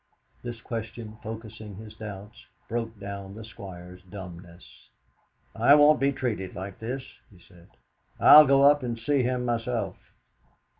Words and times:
This 0.41 0.59
question, 0.61 1.19
focusing 1.21 1.75
his 1.75 1.93
doubts, 1.93 2.47
broke 2.67 2.99
down 2.99 3.35
the 3.35 3.45
Squire's 3.45 4.01
dumbness. 4.01 4.89
"I 5.55 5.75
won't 5.75 5.99
be 5.99 6.11
treated 6.11 6.55
like 6.55 6.79
this!" 6.79 7.03
he 7.29 7.37
said. 7.37 7.67
"I'll 8.19 8.47
go 8.47 8.63
up 8.63 8.81
and 8.81 8.97
see 8.97 9.21
him 9.21 9.45
myself!" 9.45 9.97